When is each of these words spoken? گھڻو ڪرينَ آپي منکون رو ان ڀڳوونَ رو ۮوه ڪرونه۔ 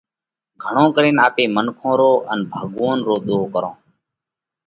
گھڻو 0.63 0.85
ڪرينَ 0.95 1.17
آپي 1.27 1.43
منکون 1.55 1.93
رو 1.99 2.11
ان 2.31 2.39
ڀڳوونَ 2.51 2.97
رو 3.07 3.15
ۮوه 3.27 3.45
ڪرونه۔ 3.53 3.79